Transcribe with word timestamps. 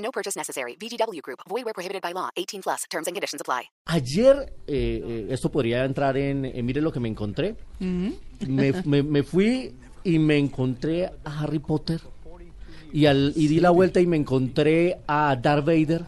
No 0.00 0.10
purchase 0.10 0.36
necessary. 0.38 0.76
VGW 0.80 1.20
Group. 1.22 1.40
Void 1.48 1.64
where 1.64 1.74
prohibited 1.74 2.00
by 2.02 2.12
law. 2.12 2.30
18 2.36 2.62
plus. 2.62 2.86
Terms 2.90 3.06
and 3.06 3.14
conditions 3.14 3.40
apply. 3.40 3.64
Ayer, 3.86 4.52
eh, 4.66 5.02
eh, 5.04 5.26
esto 5.30 5.50
podría 5.50 5.84
entrar 5.84 6.16
en, 6.16 6.44
en 6.44 6.64
Mire 6.66 6.80
lo 6.80 6.90
que 6.90 7.00
me 7.00 7.08
encontré. 7.08 7.54
me, 7.80 8.72
me- 8.84 9.02
me 9.02 9.22
fui 9.22 9.74
y 10.04 10.18
me 10.18 10.38
encontré 10.38 11.06
a 11.24 11.40
Harry 11.42 11.58
Potter. 11.58 12.00
Y, 12.92 13.06
al, 13.06 13.32
y 13.36 13.46
di 13.46 13.60
la 13.60 13.70
vuelta 13.70 14.00
y 14.00 14.06
me 14.06 14.16
encontré 14.16 14.98
a 15.06 15.36
Darth 15.36 15.64
Vader. 15.66 16.04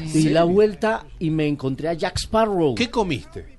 Y 0.00 0.04
di 0.22 0.28
la 0.30 0.44
vuelta 0.44 1.04
y 1.18 1.30
me 1.30 1.46
encontré 1.46 1.88
a 1.88 1.94
Jack 1.94 2.16
Sparrow. 2.18 2.74
¿Qué 2.74 2.90
comiste? 2.90 3.58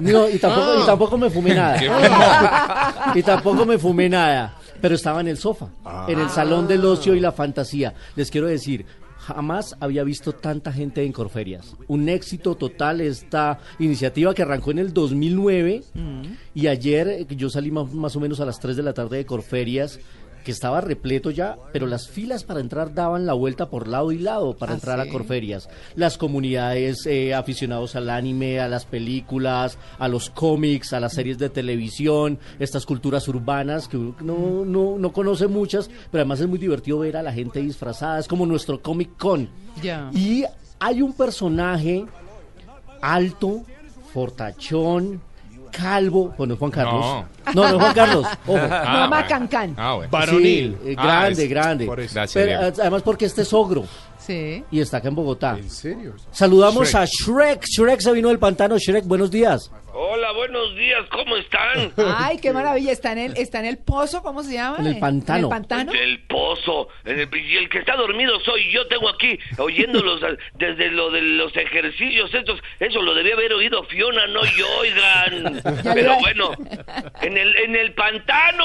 No, 0.00 0.28
y 0.28 0.38
tampoco, 0.38 0.82
y 0.82 0.86
tampoco 0.86 1.16
me 1.18 1.30
fumé 1.30 1.54
nada. 1.54 3.12
y 3.14 3.22
tampoco 3.22 3.64
me 3.64 3.78
fumé 3.78 4.08
nada. 4.08 4.55
Pero 4.80 4.94
estaba 4.94 5.20
en 5.20 5.28
el 5.28 5.36
sofá, 5.36 5.68
en 6.08 6.18
el 6.18 6.28
salón 6.30 6.68
del 6.68 6.84
ocio 6.84 7.14
y 7.14 7.20
la 7.20 7.32
fantasía. 7.32 7.94
Les 8.14 8.30
quiero 8.30 8.46
decir, 8.46 8.86
jamás 9.18 9.76
había 9.80 10.04
visto 10.04 10.32
tanta 10.32 10.72
gente 10.72 11.04
en 11.04 11.12
Corferias. 11.12 11.74
Un 11.88 12.08
éxito 12.08 12.54
total 12.54 13.00
esta 13.00 13.58
iniciativa 13.78 14.34
que 14.34 14.42
arrancó 14.42 14.70
en 14.70 14.78
el 14.78 14.92
2009. 14.92 15.82
Y 16.54 16.66
ayer 16.68 17.08
eh, 17.08 17.26
yo 17.30 17.50
salí 17.50 17.70
más, 17.70 17.92
más 17.92 18.14
o 18.14 18.20
menos 18.20 18.40
a 18.40 18.44
las 18.44 18.60
3 18.60 18.76
de 18.76 18.82
la 18.82 18.92
tarde 18.92 19.18
de 19.18 19.26
Corferias 19.26 19.98
que 20.46 20.52
estaba 20.52 20.80
repleto 20.80 21.32
ya, 21.32 21.58
pero 21.72 21.88
las 21.88 22.06
filas 22.06 22.44
para 22.44 22.60
entrar 22.60 22.94
daban 22.94 23.26
la 23.26 23.32
vuelta 23.32 23.68
por 23.68 23.88
lado 23.88 24.12
y 24.12 24.18
lado 24.18 24.56
para 24.56 24.74
entrar 24.74 25.00
a 25.00 25.08
Corferias. 25.08 25.68
Las 25.96 26.16
comunidades 26.16 27.04
eh, 27.04 27.34
aficionados 27.34 27.96
al 27.96 28.08
anime, 28.08 28.60
a 28.60 28.68
las 28.68 28.84
películas, 28.84 29.76
a 29.98 30.06
los 30.06 30.30
cómics, 30.30 30.92
a 30.92 31.00
las 31.00 31.14
series 31.14 31.38
de 31.38 31.48
televisión, 31.48 32.38
estas 32.60 32.86
culturas 32.86 33.26
urbanas 33.26 33.88
que 33.88 33.96
uno 33.96 34.14
no, 34.20 34.64
no, 34.64 34.98
no 35.00 35.12
conoce 35.12 35.48
muchas, 35.48 35.88
pero 36.12 36.22
además 36.22 36.38
es 36.38 36.46
muy 36.46 36.60
divertido 36.60 37.00
ver 37.00 37.16
a 37.16 37.24
la 37.24 37.32
gente 37.32 37.60
disfrazada, 37.60 38.20
es 38.20 38.28
como 38.28 38.46
nuestro 38.46 38.80
Comic 38.80 39.16
Con. 39.16 39.48
Y 40.14 40.44
hay 40.78 41.02
un 41.02 41.12
personaje 41.12 42.06
alto, 43.02 43.64
fortachón, 44.12 45.20
calvo, 45.76 46.34
bueno, 46.38 46.56
Juan 46.56 46.70
Carlos. 46.70 47.04
No. 47.04 47.26
No, 47.54 47.62
no, 47.62 47.68
es 47.68 47.74
Juan 47.82 47.94
Carlos. 47.94 48.26
Ojo. 48.46 48.58
Mamá 48.68 49.26
Cancán. 49.26 49.74
Ah, 49.76 49.94
bueno. 49.94 50.10
Varonil. 50.10 50.76
Sí, 50.82 50.90
eh, 50.90 50.94
Ah, 50.98 51.04
grande, 51.06 51.42
es- 51.44 51.50
grande. 51.50 51.86
por 51.86 52.00
eso. 52.00 52.14
Gracias, 52.14 52.44
Pero, 52.44 52.60
Diego. 52.62 52.76
además 52.80 53.02
porque 53.02 53.24
este 53.26 53.42
es 53.42 53.52
ogro 53.52 53.84
Sí. 54.18 54.64
y 54.70 54.80
está 54.80 54.96
acá 54.96 55.08
en 55.08 55.14
Bogotá. 55.14 55.56
¿En 55.58 55.70
serio? 55.70 56.14
Saludamos 56.32 56.88
Shrek. 56.88 57.02
a 57.02 57.04
Shrek. 57.06 57.64
Shrek 57.64 58.00
se 58.00 58.12
vino 58.12 58.28
del 58.28 58.38
pantano. 58.38 58.76
Shrek, 58.78 59.04
buenos 59.04 59.30
días. 59.30 59.70
Hola, 59.94 60.15
buenos 60.32 60.74
días, 60.76 61.04
¿cómo 61.10 61.36
están? 61.36 61.92
Ay, 62.16 62.38
qué 62.38 62.52
maravilla. 62.52 62.92
Está 62.92 63.12
en 63.12 63.18
el, 63.18 63.36
está 63.36 63.60
en 63.60 63.66
el 63.66 63.78
pozo, 63.78 64.22
¿cómo 64.22 64.42
se 64.42 64.54
llama? 64.54 64.76
En 64.80 64.86
el 64.86 64.98
pantano. 64.98 65.38
¿En 65.38 65.44
el 65.44 65.50
pantano? 65.50 65.92
El 65.92 66.18
pozo, 66.20 66.88
en 67.04 67.20
el- 67.20 67.28
y 67.36 67.56
el 67.56 67.68
que 67.68 67.78
está 67.78 67.96
dormido 67.96 68.38
soy 68.40 68.70
yo, 68.72 68.86
tengo 68.88 69.08
aquí 69.08 69.38
oyéndolos 69.58 70.20
desde 70.58 70.90
lo 70.90 71.10
de 71.10 71.22
los 71.22 71.54
ejercicios 71.56 72.32
estos, 72.34 72.60
eso 72.80 73.02
lo 73.02 73.14
debía 73.14 73.34
haber 73.34 73.52
oído 73.52 73.82
Fiona, 73.84 74.26
no 74.28 74.40
yo, 74.56 74.66
oigan. 74.80 75.62
Ya 75.84 75.94
Pero 75.94 76.16
bueno, 76.20 76.50
en 77.22 77.36
el, 77.36 77.54
en 77.56 77.76
el 77.76 77.92
pantano, 77.92 78.64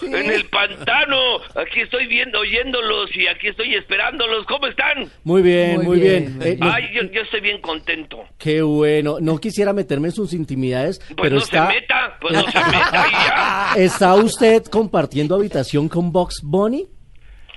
Sí. 0.00 0.06
en 0.06 0.30
el 0.30 0.44
pantano, 0.46 1.38
aquí 1.54 1.80
estoy 1.80 2.06
viendo, 2.06 2.40
oyéndolos 2.40 3.14
y 3.16 3.26
aquí 3.26 3.48
estoy 3.48 3.74
esperándolos, 3.74 4.44
¿cómo 4.46 4.66
están? 4.66 5.10
Muy 5.24 5.42
bien, 5.42 5.76
muy, 5.76 5.84
Muy 5.86 6.00
bien. 6.00 6.38
bien. 6.38 6.52
Eh, 6.54 6.56
no- 6.58 6.72
Ay, 6.72 6.88
yo, 6.94 7.02
yo 7.10 7.22
estoy 7.22 7.40
bien 7.40 7.60
contento. 7.60 8.24
qué 8.38 8.62
bueno. 8.62 9.16
No 9.20 9.38
quisiera 9.38 9.72
meterme 9.72 10.08
en 10.08 10.12
sus 10.14 10.32
intimidades, 10.32 10.85
Pues 10.86 11.16
pero 11.20 11.36
no 11.36 11.42
está, 11.42 11.68
se 11.68 11.74
meta, 11.74 12.16
pues 12.20 12.34
no 12.34 12.42
se 12.42 12.58
meta 12.58 13.04
y 13.08 13.12
ya. 13.12 13.72
¿está 13.76 14.14
usted 14.14 14.64
compartiendo 14.64 15.34
habitación 15.34 15.88
con 15.88 16.12
Box 16.12 16.40
Bunny? 16.42 16.86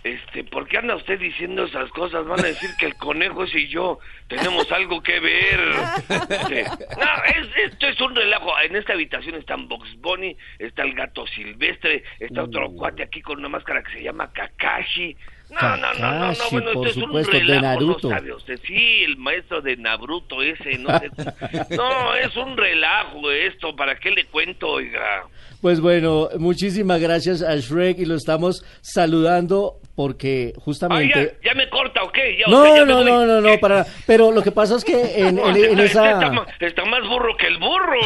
Este, 0.04 0.44
¿por 0.46 0.68
qué 0.68 0.78
anda 0.78 0.96
usted 0.96 1.20
diciendo 1.20 1.66
esas 1.66 1.90
cosas? 1.92 2.26
Van 2.26 2.40
a 2.40 2.48
decir 2.48 2.70
que 2.80 2.86
el 2.86 2.96
conejo 2.96 3.44
ese 3.44 3.60
y 3.60 3.68
yo 3.68 4.00
tenemos 4.28 4.72
algo 4.72 5.02
que 5.04 5.20
ver. 5.20 5.60
No, 5.70 7.24
es, 7.36 7.72
esto 7.72 7.88
es 7.88 8.00
un 8.00 8.16
relajo. 8.16 8.52
En 8.62 8.76
esta 8.76 8.94
habitación 8.94 9.36
están 9.36 9.68
Box 9.68 9.90
Bunny, 10.00 10.38
está 10.58 10.84
el 10.84 10.94
gato 10.94 11.28
silvestre, 11.28 12.04
está 12.20 12.44
otro 12.44 12.72
cuate 12.72 13.04
aquí 13.04 13.22
con 13.22 13.40
una 13.40 13.50
máscara 13.50 13.84
que 13.84 13.92
se 13.92 14.04
llama 14.04 14.32
Kakashi. 14.32 15.18
No, 15.50 15.78
no, 15.78 15.94
no, 15.96 16.12
no, 16.14 16.32
no, 16.32 16.50
bueno, 16.52 16.70
esto 16.70 16.86
es 16.86 16.98
un 16.98 17.24
relajo. 17.24 17.82
¿no 17.82 18.00
sabe 18.00 18.34
usted? 18.34 18.60
Sí, 18.66 19.04
el 19.04 19.18
maestro 19.18 19.62
de 19.62 19.78
Naruto 19.78 20.44
ese, 20.44 20.78
no 20.78 20.98
sé. 21.00 21.10
No, 21.76 22.14
es 22.16 22.36
un 22.38 22.56
relajo 22.56 23.32
esto, 23.32 23.76
¿para 23.76 23.96
qué 24.00 24.12
le 24.12 24.26
cuento, 24.26 24.68
oiga? 24.68 25.24
Pues 25.62 25.82
bueno, 25.82 26.30
muchísimas 26.38 27.02
gracias 27.02 27.42
a 27.42 27.56
Shrek 27.58 28.00
y 28.00 28.06
lo 28.06 28.16
estamos 28.16 28.64
saludando 28.82 29.76
porque 29.96 30.54
justamente... 30.58 31.38
ya, 31.44 31.50
ya 31.50 31.56
me 31.56 31.70
corta, 31.70 32.02
¿o 32.04 32.12
qué? 32.14 32.38
Ya, 32.40 32.46
o 32.48 32.50
No, 32.52 32.64
sea, 32.64 32.76
ya 32.78 32.86
me 32.86 32.92
no, 32.94 33.04
no, 33.04 33.26
no, 33.26 33.42
no, 33.42 33.60
para... 33.60 33.86
Pero 34.08 34.32
lo 34.32 34.42
que 34.42 34.52
pasa 34.52 34.78
es 34.78 34.86
que 34.86 34.94
en, 35.28 35.38
en- 35.38 35.56
en 35.58 35.80
Está, 35.82 36.22
esa... 36.22 36.46
está 36.62 36.86
más 36.86 37.02
burro 37.10 37.36
que 37.38 37.48
el 37.48 37.58
burro, 37.58 38.00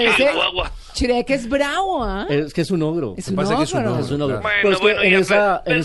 ¿eh? 0.00 0.06
Ese-. 0.08 0.30
Shrek 0.94 1.30
es 1.30 1.48
bravo, 1.48 2.04
¿ah? 2.04 2.26
Es 2.28 2.54
que 2.54 2.60
es 2.60 2.70
un 2.70 2.82
ogro. 2.82 3.14
Es 3.16 3.26
un 3.28 3.38
ogro. 3.40 3.62
Es 3.98 4.10
un 4.12 4.22
ogro. 4.22 4.40
Bueno, 4.40 4.56
Pero 4.62 4.70
es 4.74 4.78
que 4.78 4.82
bueno, 4.84 5.02
en 5.02 5.10
ya, 5.12 5.18
esa, 5.18 5.62
en 5.66 5.78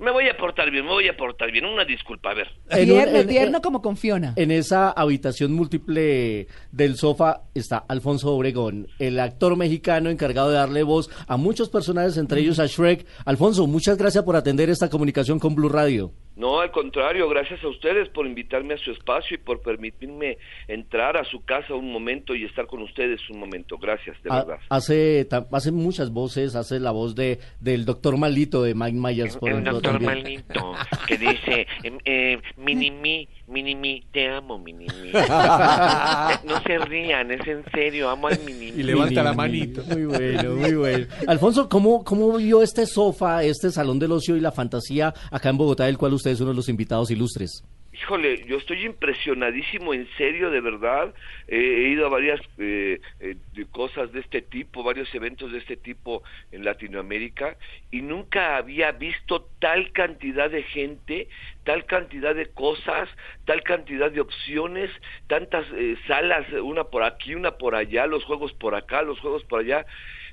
me 0.00 0.10
voy 0.10 0.28
a 0.28 0.36
portar 0.36 0.70
bien, 0.70 0.84
me 0.84 0.90
voy 0.90 1.08
a 1.08 1.16
portar 1.16 1.52
bien. 1.52 1.64
Una 1.66 1.84
disculpa, 1.84 2.30
a 2.30 2.34
ver. 2.34 2.48
Tierno, 2.68 3.26
tierno 3.26 3.60
como 3.60 3.82
con 3.82 3.96
Fiona. 3.96 4.32
En 4.36 4.50
esa 4.50 4.90
habitación 4.90 5.52
múltiple 5.52 6.48
del 6.72 6.96
sofá 6.96 7.42
está 7.54 7.84
Alfonso 7.88 8.32
Obregón, 8.34 8.88
el 8.98 9.20
actor 9.20 9.56
mexicano 9.56 10.10
encargado 10.10 10.48
de 10.50 10.56
darle 10.56 10.82
voz 10.82 11.10
a 11.26 11.36
muchos 11.36 11.68
personajes, 11.68 12.16
entre 12.16 12.40
ellos 12.40 12.58
a 12.58 12.66
Shrek. 12.66 13.06
Alfonso, 13.26 13.66
muchas 13.66 13.98
gracias 13.98 14.24
por 14.24 14.36
atender 14.36 14.70
esta 14.70 14.88
comunicación 14.88 15.38
con 15.38 15.54
Blue 15.54 15.68
Radio. 15.68 16.12
No, 16.40 16.60
al 16.60 16.70
contrario, 16.70 17.28
gracias 17.28 17.62
a 17.62 17.68
ustedes 17.68 18.08
por 18.08 18.26
invitarme 18.26 18.72
a 18.72 18.78
su 18.78 18.90
espacio 18.92 19.34
y 19.34 19.38
por 19.38 19.60
permitirme 19.60 20.38
entrar 20.68 21.18
a 21.18 21.24
su 21.24 21.44
casa 21.44 21.74
un 21.74 21.92
momento 21.92 22.34
y 22.34 22.44
estar 22.44 22.66
con 22.66 22.80
ustedes 22.80 23.20
un 23.28 23.38
momento. 23.38 23.76
Gracias, 23.76 24.16
de 24.22 24.30
Ha- 24.32 24.44
verdad. 24.44 24.58
hace, 24.70 25.26
ta- 25.26 25.46
hace 25.52 25.70
muchas 25.70 26.10
voces, 26.10 26.56
hace 26.56 26.80
la 26.80 26.92
voz 26.92 27.14
de 27.14 27.38
del 27.60 27.84
doctor 27.84 28.16
Malito 28.16 28.62
de 28.62 28.74
Mike 28.74 28.96
Myers, 28.98 29.36
por 29.36 29.50
El 29.50 29.56
ejemplo. 29.56 29.72
doctor 29.74 29.92
también. 30.02 30.18
Malito 30.22 30.72
que 31.06 31.18
dice, 31.18 31.66
em, 31.82 31.98
eh, 32.06 32.38
Minimi, 32.56 33.28
Minimi, 33.50 34.04
te 34.12 34.28
amo, 34.28 34.58
Minimi. 34.58 35.10
no 35.12 36.62
se 36.62 36.78
rían, 36.86 37.30
es 37.32 37.46
en 37.46 37.64
serio, 37.72 38.08
amo 38.08 38.28
al 38.28 38.38
Minimi. 38.40 38.80
Y 38.80 38.82
levanta 38.84 39.22
la 39.22 39.32
manito. 39.32 39.82
Muy 39.84 40.04
bueno, 40.06 40.54
muy 40.54 40.74
bueno. 40.74 41.06
Alfonso, 41.26 41.68
¿cómo, 41.68 42.04
¿cómo 42.04 42.36
vio 42.36 42.62
este 42.62 42.86
sofá, 42.86 43.42
este 43.42 43.70
salón 43.70 43.98
del 43.98 44.12
ocio 44.12 44.36
y 44.36 44.40
la 44.40 44.52
fantasía 44.52 45.12
acá 45.30 45.48
en 45.48 45.58
Bogotá, 45.58 45.84
del 45.86 45.98
cual 45.98 46.14
usted 46.14 46.30
es 46.30 46.40
uno 46.40 46.50
de 46.50 46.56
los 46.56 46.68
invitados 46.68 47.10
ilustres? 47.10 47.64
Híjole, 48.00 48.46
yo 48.46 48.56
estoy 48.56 48.86
impresionadísimo, 48.86 49.92
en 49.92 50.08
serio, 50.16 50.50
de 50.50 50.62
verdad. 50.62 51.14
He 51.46 51.88
ido 51.90 52.06
a 52.06 52.08
varias 52.08 52.40
eh, 52.56 52.98
eh, 53.20 53.36
cosas 53.70 54.10
de 54.12 54.20
este 54.20 54.40
tipo, 54.40 54.82
varios 54.82 55.14
eventos 55.14 55.52
de 55.52 55.58
este 55.58 55.76
tipo 55.76 56.22
en 56.50 56.64
Latinoamérica 56.64 57.58
y 57.90 58.00
nunca 58.00 58.56
había 58.56 58.92
visto 58.92 59.50
tal 59.58 59.92
cantidad 59.92 60.48
de 60.48 60.62
gente, 60.62 61.28
tal 61.64 61.84
cantidad 61.84 62.34
de 62.34 62.46
cosas, 62.46 63.08
tal 63.44 63.62
cantidad 63.62 64.10
de 64.10 64.22
opciones, 64.22 64.90
tantas 65.26 65.66
eh, 65.74 65.96
salas, 66.06 66.50
una 66.54 66.84
por 66.84 67.02
aquí, 67.02 67.34
una 67.34 67.58
por 67.58 67.74
allá, 67.74 68.06
los 68.06 68.24
juegos 68.24 68.54
por 68.54 68.74
acá, 68.74 69.02
los 69.02 69.20
juegos 69.20 69.44
por 69.44 69.60
allá. 69.60 69.84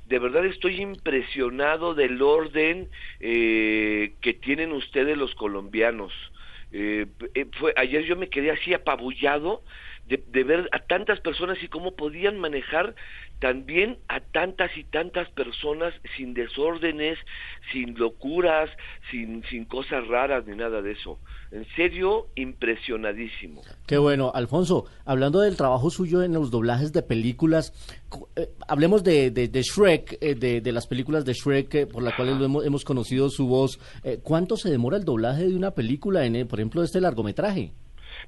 De 0.05 0.19
verdad 0.19 0.45
estoy 0.45 0.79
impresionado 0.81 1.95
del 1.95 2.21
orden 2.21 2.89
eh, 3.19 4.13
que 4.21 4.33
tienen 4.33 4.71
ustedes 4.71 5.17
los 5.17 5.35
colombianos. 5.35 6.13
Eh, 6.71 7.05
eh, 7.33 7.47
fue 7.59 7.73
ayer 7.77 8.03
yo 8.03 8.17
me 8.17 8.29
quedé 8.29 8.51
así 8.51 8.73
apabullado 8.73 9.63
de, 10.05 10.23
de 10.27 10.43
ver 10.43 10.69
a 10.73 10.79
tantas 10.79 11.19
personas 11.21 11.61
y 11.63 11.69
cómo 11.69 11.95
podían 11.95 12.37
manejar 12.39 12.95
también 13.39 13.97
a 14.07 14.19
tantas 14.19 14.75
y 14.77 14.83
tantas 14.83 15.29
personas 15.29 15.93
sin 16.15 16.33
desórdenes, 16.33 17.17
sin 17.71 17.97
locuras, 17.97 18.69
sin, 19.11 19.43
sin 19.49 19.65
cosas 19.65 20.07
raras 20.07 20.45
ni 20.47 20.55
nada 20.55 20.81
de 20.81 20.93
eso. 20.93 21.19
En 21.51 21.65
serio, 21.75 22.27
impresionadísimo. 22.35 23.61
Qué 23.85 23.97
bueno, 23.97 24.31
Alfonso, 24.33 24.85
hablando 25.05 25.39
del 25.41 25.55
trabajo 25.55 25.89
suyo 25.89 26.23
en 26.23 26.33
los 26.33 26.51
doblajes 26.51 26.93
de 26.93 27.03
películas, 27.03 27.73
cu- 28.09 28.27
eh, 28.35 28.49
hablemos 28.67 29.03
de, 29.03 29.31
de, 29.31 29.47
de 29.47 29.61
Shrek, 29.61 30.17
eh, 30.21 30.35
de, 30.35 30.61
de 30.61 30.71
las 30.71 30.87
películas 30.87 31.25
de 31.25 31.33
Shrek, 31.33 31.75
eh, 31.75 31.87
por 31.87 32.03
las 32.03 32.15
cuales 32.15 32.35
hemos, 32.41 32.65
hemos 32.65 32.83
conocido 32.83 33.29
su 33.29 33.47
voz. 33.47 33.79
Eh, 34.03 34.19
¿Cuánto 34.23 34.57
se 34.57 34.69
demora 34.69 34.97
el 34.97 35.05
doblaje 35.05 35.45
de 35.47 35.55
una 35.55 35.71
película, 35.71 36.25
en, 36.25 36.35
eh, 36.35 36.45
por 36.45 36.59
ejemplo, 36.59 36.83
este 36.83 37.01
largometraje? 37.01 37.71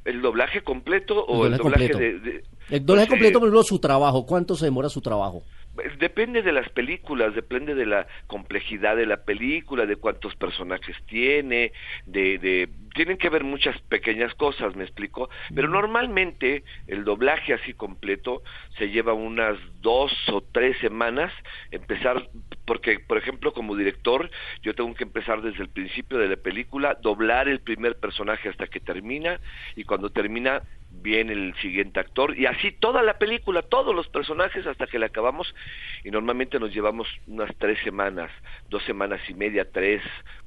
¿El 0.05 0.21
doblaje 0.21 0.61
completo 0.61 1.25
o 1.25 1.45
el, 1.45 1.57
doblaje 1.57 1.87
doblaje 1.87 1.91
completo. 1.91 2.25
de, 2.25 2.31
de- 2.31 2.43
El 2.69 2.85
doblaje 2.85 3.07
pues, 3.07 3.17
completo, 3.17 3.39
por 3.39 3.47
ejemplo, 3.47 3.63
su 3.63 3.79
trabajo, 3.79 4.25
¿cuánto 4.25 4.55
se 4.55 4.65
demora 4.65 4.89
su 4.89 5.01
trabajo? 5.01 5.43
Depende 5.97 6.41
de 6.41 6.51
las 6.51 6.67
películas, 6.69 7.33
depende 7.33 7.73
de 7.73 7.85
la 7.85 8.07
complejidad 8.27 8.97
de 8.97 9.05
la 9.05 9.23
película, 9.23 9.85
de 9.85 9.95
cuántos 9.95 10.35
personajes 10.35 10.95
tiene, 11.07 11.71
de, 12.05 12.37
de 12.37 12.69
tienen 12.93 13.17
que 13.17 13.29
ver 13.29 13.43
muchas 13.43 13.79
pequeñas 13.83 14.33
cosas, 14.33 14.75
me 14.75 14.83
explico, 14.83 15.29
pero 15.53 15.69
normalmente 15.69 16.63
el 16.87 17.05
doblaje 17.05 17.53
así 17.53 17.73
completo 17.73 18.41
se 18.77 18.89
lleva 18.89 19.13
unas 19.13 19.57
dos 19.81 20.11
o 20.29 20.41
tres 20.41 20.77
semanas, 20.79 21.31
empezar, 21.71 22.27
porque 22.65 22.99
por 22.99 23.17
ejemplo 23.17 23.53
como 23.53 23.75
director 23.75 24.29
yo 24.63 24.73
tengo 24.73 24.93
que 24.95 25.03
empezar 25.03 25.41
desde 25.41 25.63
el 25.63 25.69
principio 25.69 26.17
de 26.17 26.27
la 26.27 26.35
película, 26.35 26.97
doblar 27.01 27.47
el 27.47 27.61
primer 27.61 27.97
personaje 27.97 28.49
hasta 28.49 28.67
que 28.67 28.79
termina 28.79 29.39
y 29.75 29.83
cuando 29.85 30.09
termina 30.09 30.63
viene 30.91 31.33
el 31.33 31.55
siguiente 31.61 31.99
actor 31.99 32.37
y 32.37 32.45
así 32.45 32.71
toda 32.71 33.03
la 33.03 33.17
película, 33.17 33.61
todos 33.61 33.95
los 33.95 34.07
personajes 34.07 34.65
hasta 34.65 34.87
que 34.87 34.99
la 34.99 35.07
acabamos 35.07 35.53
y 36.03 36.11
normalmente 36.11 36.59
nos 36.59 36.73
llevamos 36.73 37.07
unas 37.27 37.49
tres 37.57 37.77
semanas, 37.83 38.31
dos 38.69 38.83
semanas 38.83 39.21
y 39.29 39.33
media, 39.33 39.69
tres, 39.71 40.01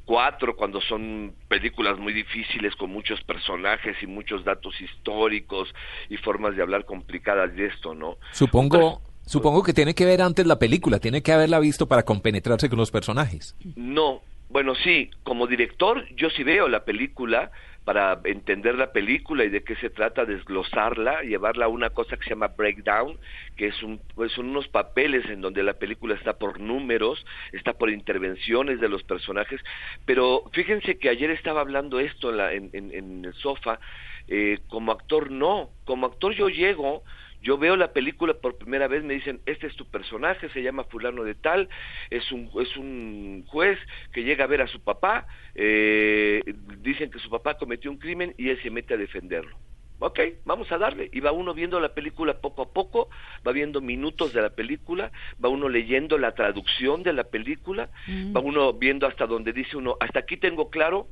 cuatro 0.04 0.56
cuando 0.56 0.80
son 0.80 1.34
películas 1.48 1.98
muy 1.98 2.12
difíciles 2.12 2.74
con 2.76 2.90
muchos 2.90 3.22
personajes 3.22 3.96
y 4.02 4.06
muchos 4.06 4.44
datos 4.44 4.78
históricos 4.80 5.72
y 6.08 6.16
formas 6.16 6.56
de 6.56 6.62
hablar 6.62 6.84
complicadas 6.84 7.54
de 7.54 7.66
esto, 7.66 7.94
¿no? 7.94 8.16
Supongo, 8.32 9.00
supongo 9.24 9.62
que 9.62 9.72
tiene 9.72 9.94
que 9.94 10.04
ver 10.04 10.22
antes 10.22 10.46
la 10.46 10.58
película, 10.58 10.98
tiene 10.98 11.22
que 11.22 11.32
haberla 11.32 11.60
visto 11.60 11.86
para 11.86 12.02
compenetrarse 12.02 12.68
con 12.68 12.78
los 12.78 12.90
personajes. 12.90 13.56
No, 13.76 14.22
bueno, 14.48 14.74
sí, 14.74 15.10
como 15.22 15.46
director 15.46 16.06
yo 16.14 16.28
sí 16.30 16.42
veo 16.42 16.68
la 16.68 16.84
película 16.84 17.50
para 17.84 18.20
entender 18.24 18.76
la 18.76 18.92
película 18.92 19.44
y 19.44 19.48
de 19.50 19.64
qué 19.64 19.74
se 19.76 19.90
trata, 19.90 20.24
desglosarla, 20.24 21.22
llevarla 21.22 21.64
a 21.66 21.68
una 21.68 21.90
cosa 21.90 22.16
que 22.16 22.24
se 22.24 22.30
llama 22.30 22.48
breakdown, 22.48 23.18
que 23.56 23.66
es 23.68 23.82
un, 23.82 24.00
pues 24.14 24.32
son 24.32 24.48
unos 24.50 24.68
papeles 24.68 25.24
en 25.28 25.40
donde 25.40 25.62
la 25.62 25.74
película 25.74 26.14
está 26.14 26.38
por 26.38 26.60
números, 26.60 27.24
está 27.52 27.72
por 27.74 27.90
intervenciones 27.90 28.80
de 28.80 28.88
los 28.88 29.02
personajes, 29.04 29.60
pero 30.04 30.44
fíjense 30.52 30.98
que 30.98 31.08
ayer 31.08 31.30
estaba 31.30 31.60
hablando 31.60 31.98
esto 32.00 32.30
en, 32.30 32.36
la, 32.36 32.52
en, 32.52 32.70
en- 32.72 32.92
en 32.94 33.24
el 33.24 33.34
sofá, 33.34 33.80
eh, 34.28 34.60
como 34.68 34.92
actor 34.92 35.30
no, 35.30 35.70
como 35.84 36.06
actor 36.06 36.34
yo 36.34 36.48
llego, 36.48 37.02
yo 37.42 37.58
veo 37.58 37.76
la 37.76 37.92
película 37.92 38.34
por 38.34 38.56
primera 38.56 38.88
vez, 38.88 39.02
me 39.02 39.14
dicen, 39.14 39.40
este 39.46 39.66
es 39.66 39.76
tu 39.76 39.86
personaje, 39.86 40.48
se 40.50 40.62
llama 40.62 40.84
fulano 40.84 41.24
de 41.24 41.34
tal, 41.34 41.68
es 42.10 42.30
un, 42.32 42.50
es 42.60 42.76
un 42.76 43.44
juez 43.48 43.78
que 44.12 44.22
llega 44.22 44.44
a 44.44 44.48
ver 44.48 44.62
a 44.62 44.68
su 44.68 44.80
papá, 44.80 45.26
eh, 45.54 46.40
dicen 46.78 47.10
que 47.10 47.18
su 47.18 47.28
papá 47.28 47.54
cometió 47.54 47.90
un 47.90 47.98
crimen 47.98 48.34
y 48.38 48.48
él 48.48 48.62
se 48.62 48.70
mete 48.70 48.94
a 48.94 48.96
defenderlo. 48.96 49.58
Ok, 50.04 50.18
vamos 50.44 50.70
a 50.72 50.78
darle. 50.78 51.08
Y 51.12 51.20
va 51.20 51.30
uno 51.30 51.54
viendo 51.54 51.78
la 51.78 51.94
película 51.94 52.40
poco 52.40 52.62
a 52.62 52.72
poco, 52.72 53.08
va 53.46 53.52
viendo 53.52 53.80
minutos 53.80 54.32
de 54.32 54.42
la 54.42 54.50
película, 54.50 55.12
va 55.42 55.48
uno 55.48 55.68
leyendo 55.68 56.18
la 56.18 56.34
traducción 56.34 57.04
de 57.04 57.12
la 57.12 57.22
película, 57.22 57.88
va 58.34 58.40
uno 58.40 58.72
viendo 58.72 59.06
hasta 59.06 59.28
donde 59.28 59.52
dice 59.52 59.76
uno, 59.76 59.96
hasta 60.00 60.18
aquí 60.18 60.36
tengo 60.36 60.70
claro, 60.70 61.06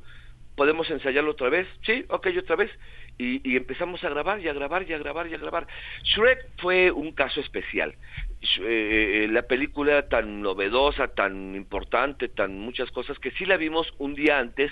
podemos 0.55 0.89
ensayarlo 0.89 1.31
otra 1.31 1.49
vez, 1.49 1.67
sí, 1.85 2.05
ok, 2.09 2.27
otra 2.39 2.55
vez, 2.55 2.71
y, 3.17 3.41
y 3.49 3.57
empezamos 3.57 4.03
a 4.03 4.09
grabar 4.09 4.39
y 4.39 4.47
a 4.47 4.53
grabar 4.53 4.87
y 4.89 4.93
a 4.93 4.97
grabar 4.97 5.27
y 5.27 5.33
a 5.33 5.37
grabar. 5.37 5.67
Shrek 6.03 6.39
fue 6.57 6.91
un 6.91 7.11
caso 7.13 7.39
especial. 7.39 7.95
Sh- 8.41 8.61
eh, 8.63 9.23
eh, 9.23 9.27
la 9.27 9.43
película 9.43 10.07
tan 10.09 10.41
novedosa, 10.41 11.09
tan 11.09 11.55
importante, 11.55 12.27
tan 12.27 12.57
muchas 12.57 12.89
cosas, 12.91 13.19
que 13.19 13.31
sí 13.31 13.45
la 13.45 13.57
vimos 13.57 13.93
un 13.99 14.15
día 14.15 14.39
antes, 14.39 14.71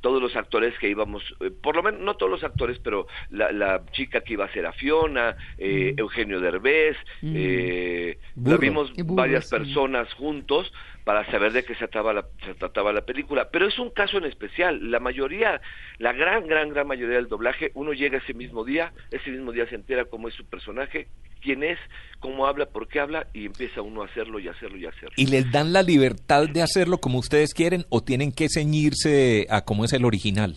todos 0.00 0.22
los 0.22 0.34
actores 0.36 0.78
que 0.78 0.88
íbamos, 0.88 1.22
eh, 1.40 1.50
por 1.50 1.76
lo 1.76 1.82
menos 1.82 2.00
no 2.00 2.16
todos 2.16 2.32
los 2.32 2.42
actores, 2.44 2.78
pero 2.78 3.06
la, 3.28 3.52
la 3.52 3.84
chica 3.92 4.22
que 4.22 4.32
iba 4.32 4.46
a 4.46 4.52
ser 4.52 4.64
a 4.64 4.72
Fiona, 4.72 5.36
eh, 5.58 5.94
Eugenio 5.98 6.40
Derbez, 6.40 6.96
eh, 7.22 8.18
la 8.42 8.56
vimos 8.56 8.90
burro, 8.94 9.16
varias 9.16 9.48
sí. 9.48 9.56
personas 9.56 10.10
juntos 10.14 10.72
para 11.04 11.30
saber 11.30 11.52
de 11.52 11.64
qué 11.64 11.74
se 11.74 11.80
trataba, 11.80 12.14
la, 12.14 12.26
se 12.46 12.54
trataba 12.54 12.92
la 12.92 13.04
película. 13.04 13.50
Pero 13.50 13.66
es 13.66 13.78
un 13.78 13.90
caso 13.90 14.16
en 14.16 14.24
especial. 14.24 14.90
La 14.90 15.00
mayoría, 15.00 15.60
la 15.98 16.12
gran, 16.12 16.46
gran, 16.46 16.70
gran 16.70 16.86
mayoría 16.86 17.16
del 17.16 17.28
doblaje, 17.28 17.70
uno 17.74 17.92
llega 17.92 18.18
ese 18.18 18.32
mismo 18.32 18.64
día, 18.64 18.92
ese 19.10 19.30
mismo 19.30 19.52
día 19.52 19.66
se 19.66 19.74
entera 19.74 20.06
cómo 20.06 20.28
es 20.28 20.34
su 20.34 20.46
personaje, 20.46 21.08
quién 21.40 21.62
es, 21.62 21.78
cómo 22.20 22.46
habla, 22.46 22.66
por 22.66 22.86
qué 22.88 23.00
habla, 23.00 23.26
y 23.32 23.46
empieza 23.46 23.82
uno 23.82 24.02
a 24.02 24.06
hacerlo 24.06 24.38
y 24.38 24.48
hacerlo 24.48 24.76
y 24.78 24.86
hacerlo. 24.86 25.10
¿Y 25.16 25.26
les 25.26 25.50
dan 25.50 25.72
la 25.72 25.82
libertad 25.82 26.48
de 26.48 26.62
hacerlo 26.62 26.98
como 26.98 27.18
ustedes 27.18 27.54
quieren 27.54 27.84
o 27.88 28.02
tienen 28.02 28.32
que 28.32 28.48
ceñirse 28.48 29.46
a 29.50 29.64
cómo 29.64 29.84
es 29.84 29.92
el 29.92 30.04
original? 30.04 30.56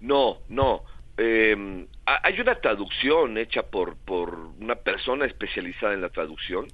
No, 0.00 0.38
no. 0.48 0.84
Eh, 1.16 1.86
ha- 2.06 2.20
hay 2.26 2.40
una 2.40 2.56
traducción 2.60 3.38
hecha 3.38 3.62
por, 3.62 3.96
por 3.96 4.34
una 4.60 4.74
persona 4.76 5.26
especializada 5.26 5.94
en 5.94 6.00
la 6.02 6.08
traducción. 6.10 6.66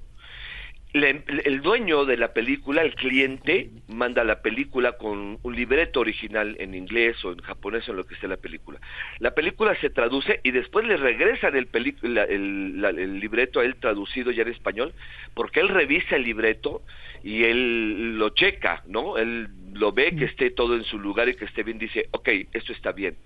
Le- 0.93 1.23
el 1.45 1.63
dueño 1.63 2.05
de 2.05 2.17
la 2.17 2.33
película, 2.33 2.83
el 2.83 2.97
cliente, 2.97 3.71
manda 3.87 4.25
la 4.25 4.43
película 4.43 4.93
con 4.93 5.39
un 5.41 5.55
libreto 5.57 6.01
original 6.01 6.57
en 6.59 6.75
inglés 6.75 7.25
o 7.25 7.31
en 7.31 7.39
japonés 7.39 7.87
o 7.89 7.93
en 7.93 7.99
lo 7.99 8.07
que 8.07 8.15
esté 8.15 8.27
la 8.27 8.37
película. 8.39 8.81
La 9.21 9.33
película 9.33 9.77
se 9.77 9.91
traduce 9.91 10.41
y 10.43 10.51
después 10.51 10.85
le 10.87 10.97
regresan 10.97 11.55
el, 11.55 11.69
la- 12.03 12.25
el, 12.25 12.81
la- 12.81 12.91
el 12.91 13.21
libreto 13.21 13.61
a 13.61 13.65
él 13.65 13.77
traducido 13.77 14.33
ya 14.33 14.43
en 14.43 14.49
español, 14.49 14.93
porque 15.35 15.61
él 15.61 15.69
revisa 15.69 16.17
el 16.17 16.25
libreto 16.25 16.83
y 17.23 17.45
él 17.45 18.19
lo 18.19 18.31
checa, 18.31 18.83
¿no? 18.89 19.17
Él 19.17 19.49
lo 19.75 19.93
ve 19.93 20.17
que 20.17 20.25
esté 20.25 20.51
todo 20.51 20.75
en 20.75 20.83
su 20.85 20.99
lugar 20.99 21.29
y 21.29 21.37
que 21.37 21.45
esté 21.45 21.63
bien, 21.63 21.79
dice, 21.79 22.09
ok, 22.11 22.29
esto 22.53 22.73
está 22.73 22.91
bien 22.91 23.17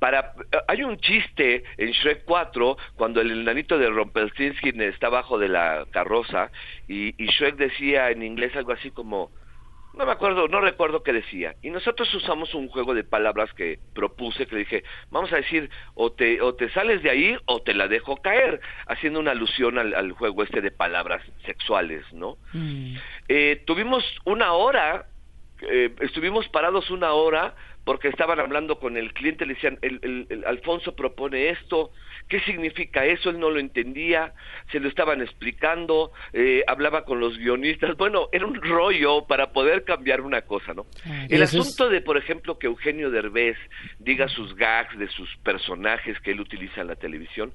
para 0.00 0.32
hay 0.66 0.82
un 0.82 0.96
chiste 0.98 1.62
en 1.76 1.90
Shrek 1.92 2.24
4 2.24 2.76
cuando 2.96 3.20
el 3.20 3.30
enanito 3.30 3.78
de 3.78 3.88
Rumpelstiltskin 3.88 4.80
está 4.82 5.08
bajo 5.08 5.38
de 5.38 5.48
la 5.48 5.86
carroza 5.92 6.50
y, 6.88 7.14
y 7.22 7.26
Shrek 7.26 7.56
decía 7.56 8.10
en 8.10 8.24
inglés 8.24 8.56
algo 8.56 8.72
así 8.72 8.90
como 8.90 9.30
no 9.92 10.06
me 10.06 10.12
acuerdo, 10.12 10.46
no 10.46 10.60
recuerdo 10.60 11.02
qué 11.02 11.12
decía. 11.12 11.56
Y 11.62 11.70
nosotros 11.70 12.12
usamos 12.14 12.54
un 12.54 12.68
juego 12.68 12.94
de 12.94 13.02
palabras 13.02 13.52
que 13.54 13.80
propuse, 13.94 14.46
que 14.46 14.54
le 14.54 14.60
dije, 14.60 14.84
vamos 15.10 15.32
a 15.32 15.36
decir, 15.36 15.68
o 15.94 16.12
te, 16.12 16.40
o 16.40 16.54
te 16.54 16.70
sales 16.70 17.02
de 17.02 17.10
ahí 17.10 17.36
o 17.46 17.60
te 17.62 17.74
la 17.74 17.88
dejo 17.88 18.16
caer, 18.18 18.60
haciendo 18.86 19.18
una 19.18 19.32
alusión 19.32 19.78
al, 19.78 19.94
al 19.94 20.12
juego 20.12 20.44
este 20.44 20.60
de 20.60 20.70
palabras 20.70 21.22
sexuales, 21.44 22.04
¿no? 22.12 22.36
Eh, 23.28 23.62
tuvimos 23.66 24.04
una 24.24 24.52
hora, 24.52 25.06
eh, 25.62 25.92
estuvimos 26.00 26.48
parados 26.48 26.90
una 26.90 27.12
hora 27.12 27.54
porque 27.90 28.06
estaban 28.06 28.38
hablando 28.38 28.78
con 28.78 28.96
el 28.96 29.12
cliente, 29.12 29.44
le 29.44 29.54
decían, 29.54 29.76
el, 29.82 29.98
el- 30.02 30.26
el 30.30 30.44
Alfonso 30.44 30.94
propone 30.94 31.48
esto, 31.48 31.90
¿qué 32.28 32.38
significa 32.38 33.04
eso? 33.04 33.30
Él 33.30 33.40
no 33.40 33.50
lo 33.50 33.58
entendía, 33.58 34.32
se 34.70 34.78
lo 34.78 34.88
estaban 34.88 35.20
explicando, 35.20 36.12
eh, 36.32 36.62
hablaba 36.68 37.04
con 37.04 37.18
los 37.18 37.36
guionistas, 37.36 37.96
bueno, 37.96 38.28
era 38.30 38.46
un 38.46 38.54
rollo 38.62 39.26
para 39.26 39.50
poder 39.52 39.82
cambiar 39.82 40.20
una 40.20 40.42
cosa, 40.42 40.72
¿no? 40.72 40.86
El 41.28 41.42
es- 41.42 41.52
asunto 41.52 41.88
de, 41.90 42.00
por 42.00 42.16
ejemplo, 42.16 42.60
que 42.60 42.68
Eugenio 42.68 43.10
Derbez 43.10 43.56
diga 43.98 44.28
sus 44.28 44.54
gags 44.54 44.96
de 44.96 45.08
sus 45.08 45.28
personajes 45.38 46.20
que 46.20 46.30
él 46.30 46.38
utiliza 46.40 46.82
en 46.82 46.86
la 46.86 46.94
televisión, 46.94 47.52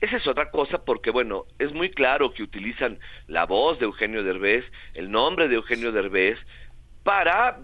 esa 0.00 0.16
es 0.16 0.24
otra 0.28 0.52
cosa 0.52 0.84
porque, 0.84 1.10
bueno, 1.10 1.46
es 1.58 1.72
muy 1.72 1.90
claro 1.90 2.32
que 2.32 2.44
utilizan 2.44 3.00
la 3.26 3.46
voz 3.46 3.80
de 3.80 3.86
Eugenio 3.86 4.22
Derbez, 4.22 4.64
el 4.94 5.10
nombre 5.10 5.48
de 5.48 5.56
Eugenio 5.56 5.90
Derbez, 5.90 6.38
para 7.02 7.58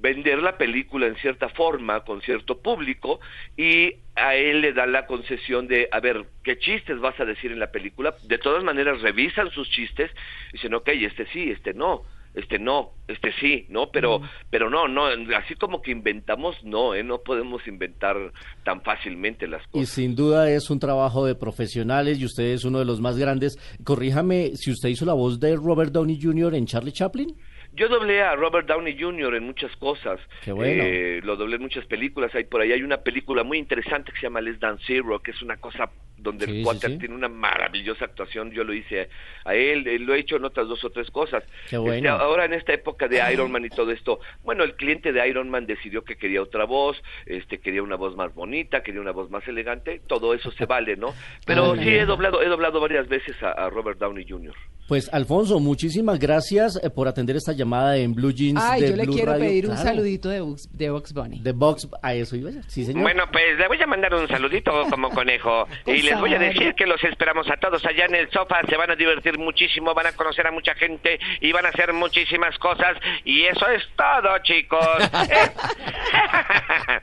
vender 0.00 0.42
la 0.42 0.56
película 0.58 1.06
en 1.06 1.16
cierta 1.16 1.48
forma 1.48 2.00
con 2.04 2.20
cierto 2.22 2.58
público 2.58 3.20
y 3.56 3.94
a 4.14 4.34
él 4.34 4.60
le 4.60 4.72
dan 4.72 4.92
la 4.92 5.06
concesión 5.06 5.66
de, 5.68 5.88
a 5.92 6.00
ver, 6.00 6.24
¿qué 6.44 6.58
chistes 6.58 6.98
vas 7.00 7.18
a 7.20 7.24
decir 7.24 7.52
en 7.52 7.58
la 7.58 7.70
película? 7.70 8.14
De 8.24 8.38
todas 8.38 8.62
maneras 8.64 9.00
revisan 9.02 9.50
sus 9.50 9.68
chistes 9.70 10.10
y 10.50 10.56
dicen, 10.58 10.74
ok, 10.74 10.88
este 10.88 11.26
sí, 11.32 11.50
este 11.50 11.74
no, 11.74 12.02
este 12.34 12.58
no, 12.58 12.92
este 13.08 13.32
sí, 13.40 13.66
¿no? 13.70 13.90
Pero, 13.90 14.20
pero 14.50 14.68
no, 14.70 14.88
no, 14.88 15.06
así 15.36 15.54
como 15.54 15.80
que 15.82 15.90
inventamos, 15.90 16.62
no, 16.62 16.94
¿eh? 16.94 17.02
No 17.02 17.18
podemos 17.22 17.66
inventar 17.66 18.16
tan 18.64 18.82
fácilmente 18.82 19.46
las 19.48 19.62
Y 19.68 19.80
cosas. 19.80 19.88
sin 19.88 20.14
duda 20.14 20.50
es 20.50 20.68
un 20.70 20.78
trabajo 20.78 21.24
de 21.26 21.34
profesionales 21.34 22.18
y 22.20 22.24
usted 22.26 22.44
es 22.44 22.64
uno 22.64 22.78
de 22.78 22.84
los 22.84 23.00
más 23.00 23.16
grandes. 23.18 23.58
Corríjame 23.84 24.52
si 24.56 24.70
usted 24.70 24.90
hizo 24.90 25.04
la 25.06 25.14
voz 25.14 25.40
de 25.40 25.56
Robert 25.56 25.92
Downey 25.92 26.18
Jr. 26.20 26.54
en 26.54 26.66
Charlie 26.66 26.92
Chaplin. 26.92 27.34
Yo 27.76 27.88
doblé 27.88 28.22
a 28.22 28.34
Robert 28.34 28.66
Downey 28.66 28.96
Jr. 28.98 29.34
en 29.34 29.44
muchas 29.44 29.74
cosas. 29.76 30.18
Qué 30.44 30.52
bueno. 30.52 30.82
Eh, 30.84 31.20
lo 31.22 31.36
doblé 31.36 31.56
en 31.56 31.62
muchas 31.62 31.84
películas. 31.86 32.34
Hay 32.34 32.44
por 32.44 32.60
ahí 32.62 32.72
hay 32.72 32.82
una 32.82 32.98
película 33.02 33.44
muy 33.44 33.58
interesante 33.58 34.12
que 34.12 34.18
se 34.18 34.24
llama 34.26 34.40
Les 34.40 34.58
Dance 34.58 34.82
Zero, 34.86 35.20
que 35.20 35.30
es 35.32 35.42
una 35.42 35.58
cosa 35.58 35.90
donde 36.16 36.46
Sí, 36.46 36.62
el 36.66 36.78
sí, 36.80 36.86
sí. 36.86 36.98
tiene 36.98 37.14
una 37.14 37.28
maravillosa 37.28 38.06
actuación. 38.06 38.50
Yo 38.50 38.64
lo 38.64 38.72
hice 38.72 39.10
a 39.44 39.54
él, 39.54 39.84
lo 40.06 40.14
he 40.14 40.20
hecho 40.20 40.36
en 40.36 40.44
otras 40.46 40.66
dos 40.66 40.82
o 40.84 40.90
tres 40.90 41.10
cosas. 41.10 41.44
Qué 41.68 41.76
bueno. 41.76 41.94
Este, 41.96 42.08
ahora 42.08 42.46
en 42.46 42.54
esta 42.54 42.72
época 42.72 43.06
de 43.08 43.22
Iron 43.32 43.52
Man 43.52 43.64
y 43.66 43.68
todo 43.68 43.90
esto, 43.92 44.20
bueno, 44.42 44.64
el 44.64 44.74
cliente 44.76 45.12
de 45.12 45.28
Iron 45.28 45.50
Man 45.50 45.66
decidió 45.66 46.02
que 46.02 46.16
quería 46.16 46.40
otra 46.42 46.64
voz, 46.64 47.00
este 47.26 47.58
quería 47.58 47.82
una 47.82 47.96
voz 47.96 48.16
más 48.16 48.34
bonita, 48.34 48.82
quería 48.82 49.02
una 49.02 49.12
voz 49.12 49.30
más 49.30 49.46
elegante, 49.46 50.00
todo 50.06 50.32
eso 50.32 50.50
se 50.52 50.64
vale, 50.64 50.96
¿no? 50.96 51.14
Pero 51.44 51.76
sí 51.76 51.90
he 51.90 52.06
doblado, 52.06 52.42
he 52.42 52.46
doblado 52.48 52.80
varias 52.80 53.06
veces 53.06 53.40
a, 53.42 53.50
a 53.52 53.68
Robert 53.68 53.98
Downey 53.98 54.26
Jr. 54.26 54.54
Pues 54.88 55.08
Alfonso, 55.12 55.58
muchísimas 55.58 56.18
gracias 56.20 56.78
eh, 56.80 56.90
por 56.90 57.08
atender 57.08 57.34
esta 57.34 57.52
llamada 57.52 57.96
en 57.96 58.14
Blue 58.14 58.30
Jeans 58.30 58.60
Ay, 58.62 58.82
de 58.82 58.90
yo 58.90 58.96
le 58.96 59.02
Blue 59.02 59.14
quiero 59.14 59.32
Radio. 59.32 59.44
pedir 59.44 59.68
un 59.68 59.76
saludito 59.76 60.28
de 60.28 60.40
Bugs, 60.40 60.68
de 60.72 60.90
Bugs 60.90 61.12
Bunny. 61.12 61.40
De 61.40 61.50
Box, 61.52 61.88
a 62.02 62.14
eso 62.14 62.36
iba 62.36 62.50
yo. 62.52 62.60
Sí, 62.68 62.84
señor. 62.84 63.02
Bueno, 63.02 63.24
pues 63.32 63.44
le 63.58 63.66
voy 63.66 63.82
a 63.82 63.86
mandar 63.88 64.14
un 64.14 64.28
saludito 64.28 64.70
como 64.88 65.10
conejo 65.10 65.66
y 65.86 66.02
les 66.02 66.18
voy 66.20 66.34
a 66.34 66.38
decir 66.38 66.74
que 66.76 66.86
los 66.86 67.02
esperamos 67.02 67.48
a 67.50 67.56
todos 67.56 67.84
allá 67.84 68.04
en 68.06 68.14
el 68.14 68.30
sofá, 68.30 68.60
se 68.68 68.76
van 68.76 68.90
a 68.92 68.94
divertir 68.94 69.36
muchísimo, 69.38 69.92
van 69.92 70.06
a 70.06 70.12
conocer 70.12 70.46
a 70.46 70.52
mucha 70.52 70.74
gente 70.76 71.18
y 71.40 71.50
van 71.50 71.66
a 71.66 71.70
hacer 71.70 71.92
muchísimas 71.92 72.56
cosas 72.58 72.96
y 73.24 73.42
eso 73.44 73.66
es 73.68 73.82
todo, 73.96 74.28
chicos. 74.44 74.86
La, 75.12 75.26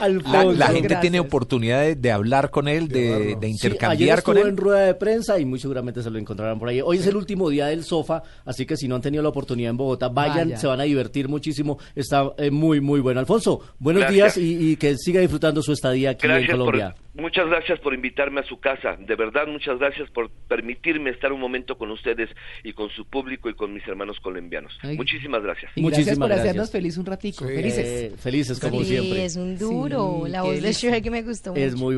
Alfonso. 0.00 0.52
la 0.52 0.66
gente 0.66 0.80
gracias. 0.82 1.00
tiene 1.00 1.20
oportunidad 1.20 1.80
de, 1.82 1.94
de 1.96 2.12
hablar 2.12 2.50
con 2.50 2.68
él, 2.68 2.86
de, 2.88 3.00
de 3.00 3.26
Sí, 3.26 3.34
ayer 3.36 3.50
intercambiar 3.50 4.22
con 4.22 4.38
él. 4.38 4.46
en 4.48 4.56
rueda 4.56 4.80
de 4.86 4.94
prensa 4.94 5.38
y 5.38 5.44
muy 5.44 5.58
seguramente 5.58 6.02
se 6.02 6.10
lo 6.10 6.18
encontrarán 6.18 6.58
por 6.58 6.68
ahí. 6.68 6.80
Hoy 6.80 6.98
es 6.98 7.06
el 7.06 7.15
último 7.16 7.48
día 7.50 7.66
del 7.66 7.82
sofá, 7.84 8.22
así 8.44 8.66
que 8.66 8.76
si 8.76 8.86
no 8.88 8.94
han 8.96 9.02
tenido 9.02 9.22
la 9.22 9.28
oportunidad 9.30 9.70
en 9.70 9.76
Bogotá, 9.76 10.08
vayan, 10.08 10.48
Vaya. 10.48 10.56
se 10.56 10.66
van 10.66 10.80
a 10.80 10.84
divertir 10.84 11.28
muchísimo. 11.28 11.78
Está 11.94 12.32
eh, 12.38 12.50
muy, 12.50 12.80
muy 12.80 13.00
bueno. 13.00 13.20
Alfonso, 13.20 13.60
buenos 13.78 14.02
Gracias. 14.02 14.34
días 14.36 14.38
y, 14.38 14.72
y 14.72 14.76
que 14.76 14.96
siga 14.96 15.20
disfrutando 15.20 15.62
su 15.62 15.72
estadía 15.72 16.10
aquí 16.10 16.26
en 16.26 16.46
Colombia. 16.46 16.94
por, 17.14 17.22
muchas 17.22 17.46
gracias 17.48 17.80
por 17.80 17.94
invitarme 17.94 18.40
a 18.40 18.44
su 18.44 18.58
casa. 18.60 18.96
De 18.98 19.14
verdad, 19.16 19.46
muchas 19.46 19.78
gracias 19.78 20.10
por 20.10 20.30
permitirme 20.48 21.10
estar 21.10 21.32
un 21.32 21.40
momento 21.40 21.76
con 21.78 21.90
ustedes 21.90 22.28
y 22.62 22.72
con 22.72 22.90
su 22.90 23.04
público 23.06 23.48
y 23.48 23.54
con 23.54 23.72
mis 23.72 23.86
hermanos 23.88 24.18
colombianos. 24.20 24.72
Ay. 24.82 24.96
Muchísimas 24.96 25.42
gracias. 25.42 25.72
Y 25.74 25.80
gracias 25.80 25.98
Muchísimas 25.98 26.18
por 26.18 26.28
gracias. 26.28 26.46
hacernos 26.48 26.70
feliz 26.70 26.96
un 26.98 27.06
ratico. 27.06 27.44
Felices. 27.46 27.86
Eh, 27.86 28.12
felices 28.18 28.60
como 28.60 28.80
Sí, 28.80 28.84
siempre. 28.86 29.24
es 29.24 29.36
un 29.36 29.56
duro. 29.58 30.22
Sí, 30.26 30.30
la 30.30 30.42
voz 30.42 30.60
de. 30.62 30.72
Shrek 30.72 31.10
me 31.10 31.22
gustó 31.22 31.50
mucho. 31.50 31.62
Es 31.62 31.74
muy 31.74 31.96